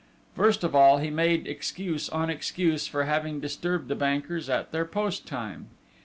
First 0.33 0.63
of 0.63 0.73
all, 0.73 0.97
he 0.97 1.11
made 1.11 1.45
excuse 1.47 2.09
on 2.09 2.31
excuse 2.31 2.87
for 2.87 3.03
having 3.03 3.39
disturbed 3.39 3.87
the 3.87 3.93
bankers 3.93 4.49
at 4.49 4.71
their 4.71 4.83
post 4.85 5.27
time. 5.27 5.67